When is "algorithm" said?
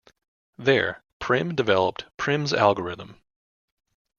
2.53-3.21